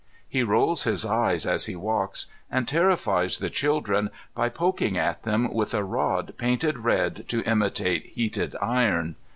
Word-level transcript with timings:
He 0.27 0.41
rolls 0.41 0.85
his 0.85 1.05
eyes 1.05 1.45
as 1.45 1.67
he 1.67 1.75
walks, 1.75 2.25
and 2.49 2.67
terrifies 2.67 3.37
the 3.37 3.51
children 3.51 4.09
by 4.33 4.49
poking 4.49 4.97
at 4.97 5.21
them 5.21 5.53
with 5.53 5.75
a 5.75 5.83
rod 5.83 6.33
painted 6.39 6.79
red 6.79 7.25
to 7.27 7.43
imitate 7.43 8.07
heated 8.07 8.55
iron. 8.59 9.15